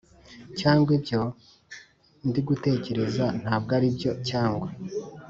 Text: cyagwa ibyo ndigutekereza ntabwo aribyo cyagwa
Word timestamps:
cyagwa 0.57 0.91
ibyo 0.97 1.21
ndigutekereza 2.27 3.25
ntabwo 3.41 3.71
aribyo 3.77 4.11
cyagwa 4.27 4.67